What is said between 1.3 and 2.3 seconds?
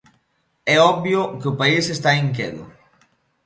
que o país está